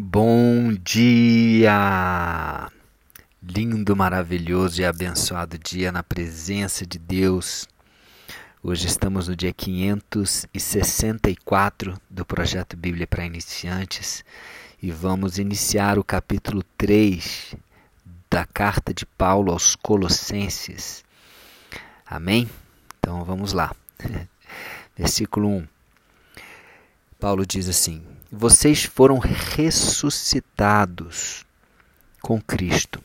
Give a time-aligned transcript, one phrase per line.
[0.00, 2.70] Bom dia!
[3.42, 7.66] Lindo, maravilhoso e abençoado dia na presença de Deus.
[8.62, 14.24] Hoje estamos no dia 564 do projeto Bíblia para Iniciantes
[14.80, 17.56] e vamos iniciar o capítulo 3
[18.30, 21.04] da carta de Paulo aos Colossenses.
[22.06, 22.48] Amém?
[23.00, 23.74] Então vamos lá.
[24.96, 25.66] Versículo 1.
[27.18, 28.00] Paulo diz assim:
[28.30, 31.46] Vocês foram ressuscitados
[32.20, 33.02] com Cristo.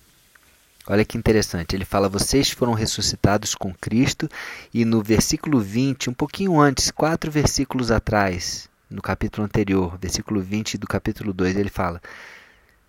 [0.86, 4.28] Olha que interessante, ele fala: Vocês foram ressuscitados com Cristo,
[4.73, 10.78] e no versículo 20, um pouquinho antes, quatro versículos atrás, no capítulo anterior, versículo 20
[10.78, 12.02] do capítulo 2, ele fala: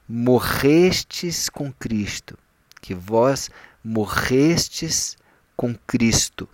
[0.09, 2.37] Morrestes com Cristo,
[2.81, 3.49] que vós
[3.85, 5.17] morrestes
[5.57, 6.49] com Cristo.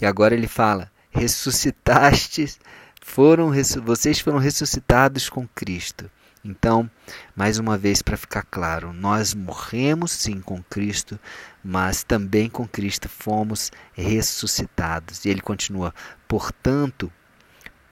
[0.00, 2.60] E agora ele fala: ressuscitastes
[3.02, 3.52] foram
[3.84, 6.10] vocês foram ressuscitados com Cristo.
[6.44, 6.88] Então,
[7.34, 11.18] mais uma vez para ficar claro, nós morremos sim com Cristo,
[11.62, 15.24] mas também com Cristo fomos ressuscitados.
[15.24, 15.92] E ele continua:
[16.28, 17.12] "Portanto,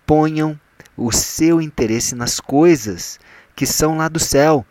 [0.06, 0.58] ponham
[0.96, 3.18] o seu interesse nas coisas
[3.56, 4.64] que são lá do céu,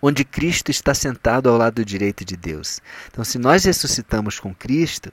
[0.00, 2.80] onde Cristo está sentado ao lado direito de Deus.
[3.10, 5.12] Então, se nós ressuscitamos com Cristo,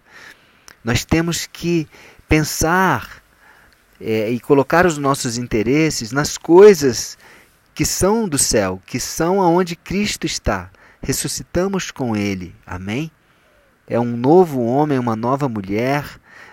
[0.84, 1.88] nós temos que
[2.28, 3.24] pensar
[4.00, 7.18] é, e colocar os nossos interesses nas coisas
[7.74, 10.70] que são do céu, que são aonde Cristo está.
[11.02, 12.56] Ressuscitamos com Ele.
[12.66, 13.12] Amém?
[13.88, 16.06] É um novo homem, uma nova mulher,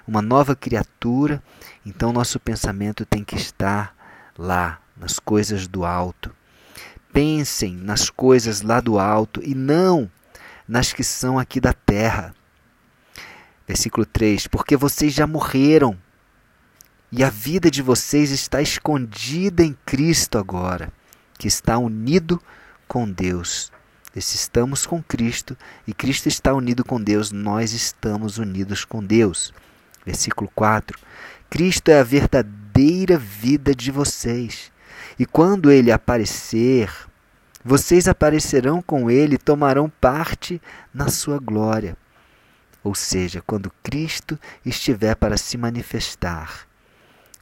[0.06, 1.42] uma nova criatura.
[1.86, 3.94] Então nosso pensamento tem que estar
[4.36, 6.34] lá, nas coisas do alto.
[7.12, 10.10] Pensem nas coisas lá do alto e não
[10.66, 12.34] nas que são aqui da terra.
[13.66, 15.98] Versículo 3: Porque vocês já morreram
[17.14, 20.90] e a vida de vocês está escondida em Cristo agora,
[21.38, 22.40] que está unido
[22.88, 23.70] com Deus.
[24.14, 25.54] Se estamos com Cristo
[25.86, 29.52] e Cristo está unido com Deus, nós estamos unidos com Deus.
[30.06, 30.98] Versículo 4:
[31.50, 34.72] Cristo é a verdadeira vida de vocês.
[35.18, 36.90] E quando ele aparecer,
[37.62, 40.60] vocês aparecerão com ele e tomarão parte
[40.94, 41.94] na sua glória.
[42.82, 46.71] Ou seja, quando Cristo estiver para se manifestar,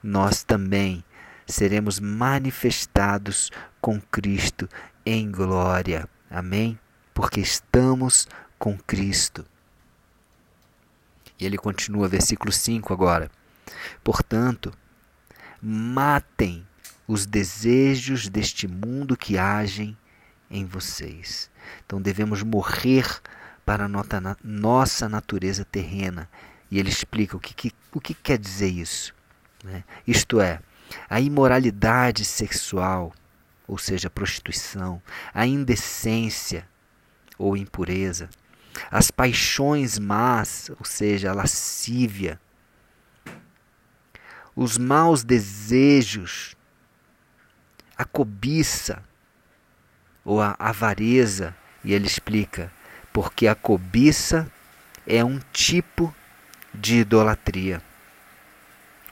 [0.03, 1.05] nós também
[1.47, 3.51] seremos manifestados
[3.81, 4.69] com Cristo
[5.05, 6.09] em glória.
[6.31, 6.79] Amém?
[7.13, 8.29] Porque estamos
[8.59, 9.45] com Cristo.
[11.39, 13.31] E ele continua, versículo 5 agora.
[14.05, 14.73] Portanto,
[15.61, 16.67] matem
[17.09, 19.97] os desejos deste mundo que agem
[20.51, 21.51] em vocês.
[21.85, 23.07] Então devemos morrer
[23.65, 26.29] para a nossa natureza terrena.
[26.71, 29.15] E ele explica o que, o que quer dizer isso.
[29.63, 29.85] Né?
[30.07, 30.61] Isto é,
[31.09, 33.13] a imoralidade sexual,
[33.67, 35.01] ou seja, a prostituição,
[35.33, 36.67] a indecência
[37.39, 38.29] ou impureza,
[38.91, 42.41] as paixões más, ou seja, a lascívia,
[44.55, 46.57] os maus desejos,
[47.97, 49.03] a cobiça
[50.25, 52.71] ou a avareza, e ele explica,
[53.13, 54.51] porque a cobiça
[55.07, 56.15] é um tipo
[56.75, 57.83] de idolatria.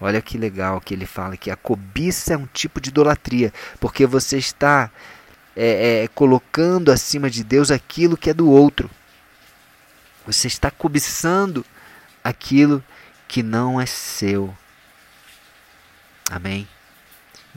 [0.00, 4.06] Olha que legal que ele fala que a cobiça é um tipo de idolatria, porque
[4.06, 4.90] você está
[5.56, 8.88] é, é, colocando acima de Deus aquilo que é do outro.
[10.24, 11.64] Você está cobiçando
[12.22, 12.82] aquilo
[13.26, 14.56] que não é seu.
[16.30, 16.68] Amém?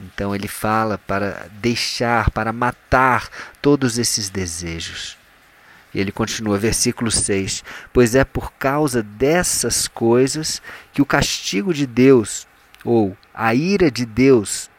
[0.00, 3.28] Então ele fala para deixar, para matar
[3.60, 5.16] todos esses desejos.
[5.94, 11.86] E ele continua, versículo 6: Pois é por causa dessas coisas que o castigo de
[11.86, 12.46] Deus,
[12.84, 14.70] ou a ira de Deus,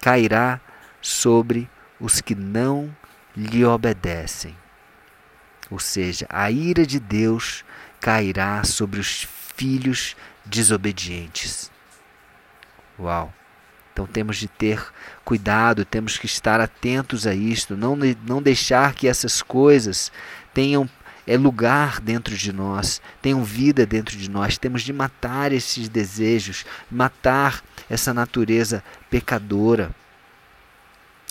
[0.00, 0.60] cairá
[1.00, 1.68] sobre
[2.00, 2.94] os que não
[3.36, 4.56] lhe obedecem.
[5.70, 7.64] Ou seja, a ira de Deus
[8.00, 9.26] cairá sobre os
[9.56, 11.70] filhos desobedientes.
[12.98, 13.32] Uau!
[13.92, 14.84] Então temos de ter
[15.24, 17.96] cuidado, temos que estar atentos a isto, não,
[18.26, 20.10] não deixar que essas coisas
[20.54, 20.88] tenham
[21.26, 24.56] é, lugar dentro de nós, tenham vida dentro de nós.
[24.56, 29.94] Temos de matar esses desejos, matar essa natureza pecadora,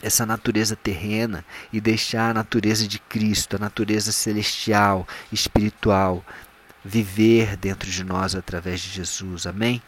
[0.02, 6.24] essa natureza terrena e deixar a natureza de Cristo, a natureza celestial, espiritual,
[6.84, 9.48] viver dentro de nós através de Jesus.
[9.48, 9.82] Amém?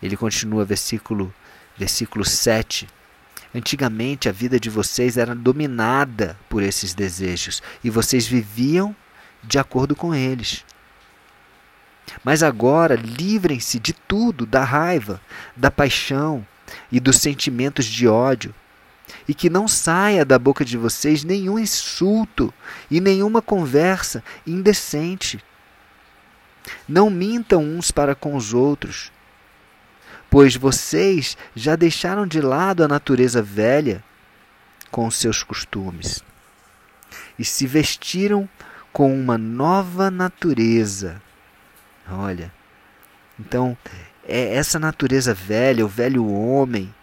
[0.00, 1.34] Ele continua, versículo
[1.76, 2.86] versículo 7.
[3.54, 8.94] Antigamente a vida de vocês era dominada por esses desejos e vocês viviam
[9.42, 10.64] de acordo com eles.
[12.22, 15.20] Mas agora livrem-se de tudo, da raiva,
[15.56, 16.46] da paixão,
[16.90, 18.54] e dos sentimentos de ódio.
[19.26, 22.52] E que não saia da boca de vocês nenhum insulto
[22.90, 25.42] e nenhuma conversa indecente.
[26.88, 29.10] Não mintam uns para com os outros,
[30.30, 34.02] pois vocês já deixaram de lado a natureza velha
[34.90, 36.22] com seus costumes
[37.38, 38.48] e se vestiram
[38.92, 41.20] com uma nova natureza.
[42.08, 42.52] Olha,
[43.38, 43.76] então
[44.26, 46.94] é essa natureza velha, o velho homem,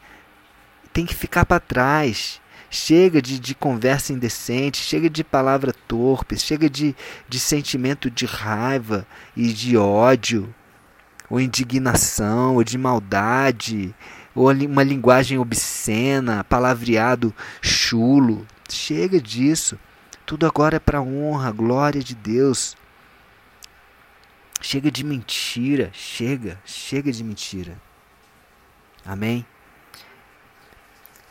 [0.93, 2.41] tem que ficar para trás.
[2.69, 6.93] Chega de, de conversa indecente, chega de palavra torpe, chega de,
[7.27, 10.53] de sentimento de raiva e de ódio,
[11.29, 13.93] ou indignação, ou de maldade,
[14.33, 18.45] ou uma linguagem obscena, palavreado chulo.
[18.69, 19.77] Chega disso.
[20.25, 22.75] Tudo agora é para honra, glória de Deus.
[24.61, 27.79] Chega de mentira, chega, chega de mentira.
[29.05, 29.45] Amém?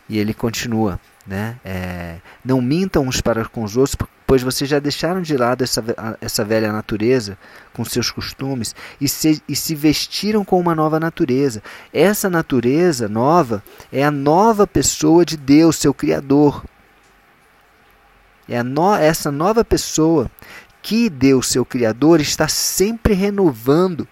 [0.08, 1.58] E ele continua, né?
[1.64, 3.96] É, não mintam uns para com os outros,
[4.26, 5.82] pois vocês já deixaram de lado essa,
[6.20, 7.37] essa velha natureza
[7.73, 11.62] com seus costumes e se, e se vestiram com uma nova natureza.
[11.93, 13.62] Essa natureza nova
[13.93, 16.64] é a nova pessoa de Deus, seu Criador.
[18.49, 20.31] É no, essa nova pessoa
[20.81, 24.06] que Deus, seu Criador, está sempre renovando.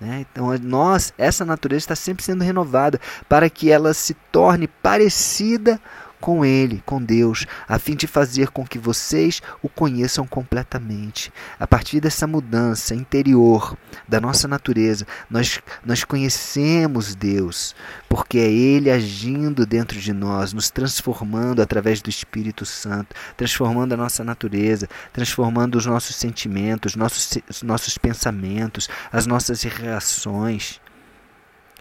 [0.00, 0.24] Né?
[0.30, 6.05] Então, nós, essa natureza está sempre sendo renovada para que ela se torne parecida com
[6.44, 11.32] Ele, com Deus, a fim de fazer com que vocês o conheçam completamente.
[11.58, 13.76] A partir dessa mudança interior
[14.08, 17.74] da nossa natureza, nós, nós conhecemos Deus,
[18.08, 23.96] porque é Ele agindo dentro de nós, nos transformando através do Espírito Santo, transformando a
[23.96, 30.80] nossa natureza, transformando os nossos sentimentos, nossos, os nossos pensamentos, as nossas reações.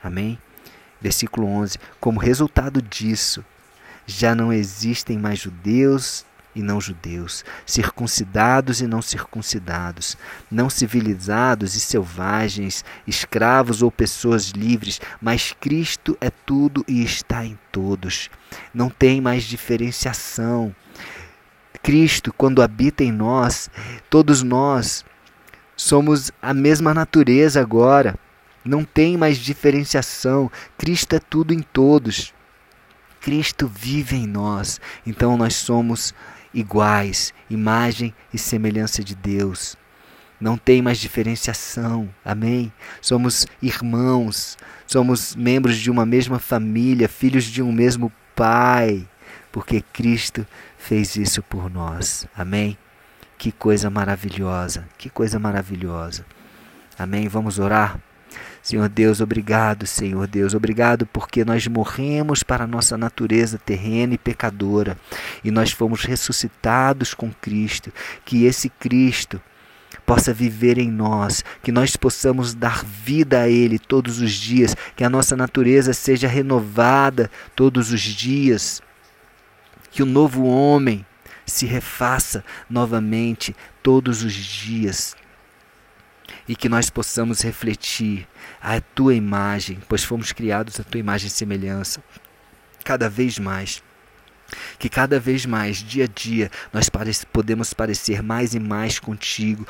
[0.04, 0.38] Amém?
[1.02, 3.44] Versículo 11: Como resultado disso,
[4.06, 6.26] já não existem mais judeus
[6.56, 10.16] e não judeus, circuncidados e não circuncidados,
[10.50, 17.60] não civilizados e selvagens, escravos ou pessoas livres, mas Cristo é tudo e está em
[17.72, 18.30] todos.
[18.74, 20.74] Não tem mais diferenciação.
[21.84, 23.70] Cristo, quando habita em nós,
[24.10, 25.04] todos nós
[25.76, 28.18] somos a mesma natureza agora.
[28.64, 30.50] Não tem mais diferenciação.
[30.78, 32.34] Cristo é tudo em todos.
[33.26, 36.14] Cristo vive em nós, então nós somos
[36.54, 39.76] iguais, imagem e semelhança de Deus.
[40.40, 42.72] Não tem mais diferenciação, amém?
[43.02, 44.56] Somos irmãos,
[44.86, 49.10] somos membros de uma mesma família, filhos de um mesmo Pai,
[49.52, 50.46] porque Cristo
[50.78, 52.78] fez isso por nós, amém?
[53.40, 56.24] Que coisa maravilhosa, que coisa maravilhosa,
[56.96, 57.28] amém?
[57.28, 58.00] Vamos orar?
[58.66, 64.18] Senhor Deus, obrigado, Senhor Deus, obrigado porque nós morremos para a nossa natureza terrena e
[64.18, 64.98] pecadora.
[65.44, 67.94] E nós fomos ressuscitados com Cristo.
[68.26, 69.40] Que esse Cristo
[70.04, 75.04] possa viver em nós, que nós possamos dar vida a Ele todos os dias, que
[75.04, 78.82] a nossa natureza seja renovada todos os dias,
[79.92, 81.06] que o novo homem
[81.46, 85.16] se refaça novamente todos os dias
[86.48, 88.28] e que nós possamos refletir
[88.62, 92.04] a tua imagem, pois fomos criados a tua imagem e semelhança,
[92.84, 93.84] cada vez mais.
[94.78, 96.88] Que cada vez mais, dia a dia, nós
[97.32, 99.68] podemos parecer mais e mais contigo,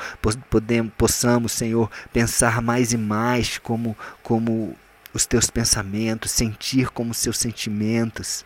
[0.50, 4.76] podemos, possamos, Senhor, pensar mais e mais como, como
[5.14, 8.44] os teus pensamentos, sentir como os seus sentimentos.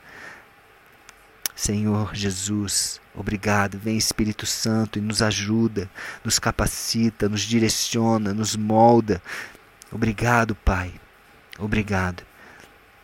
[1.57, 3.79] Senhor Jesus, obrigado.
[3.79, 5.91] Vem Espírito Santo e nos ajuda,
[6.25, 9.23] nos capacita, nos direciona, nos molda.
[9.93, 10.93] Obrigado, Pai.
[11.59, 12.23] Obrigado.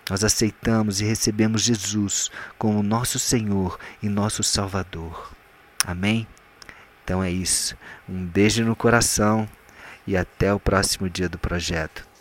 [0.08, 5.32] Nós aceitamos e recebemos Jesus como nosso Senhor e nosso Salvador.
[5.84, 6.26] Amém?
[7.04, 7.76] Então é isso.
[8.08, 9.48] Um beijo no coração
[10.06, 12.15] e até o próximo dia do projeto.